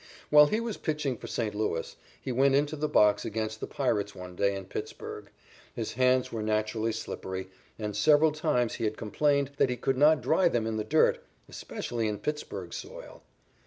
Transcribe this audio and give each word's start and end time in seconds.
While 0.31 0.47
he 0.47 0.59
was 0.59 0.77
pitching 0.77 1.15
for 1.15 1.27
St. 1.27 1.53
Louis, 1.53 1.95
he 2.19 2.31
went 2.31 2.55
into 2.55 2.75
the 2.75 2.87
box 2.87 3.23
against 3.23 3.59
the 3.59 3.67
Pirates 3.67 4.15
one 4.15 4.35
day 4.35 4.55
in 4.55 4.65
Pittsburg. 4.65 5.29
His 5.75 5.93
hands 5.93 6.31
were 6.31 6.41
naturally 6.41 6.91
slippery, 6.91 7.49
and 7.77 7.95
several 7.95 8.31
times 8.31 8.73
he 8.73 8.85
had 8.85 8.97
complained 8.97 9.51
that 9.57 9.69
he 9.69 9.77
could 9.77 9.99
not 9.99 10.19
dry 10.21 10.47
them 10.47 10.65
in 10.65 10.77
the 10.77 10.83
dirt, 10.83 11.23
especially 11.47 12.07
in 12.07 12.17
Pittsburg 12.17 12.73
soil. 12.73 13.21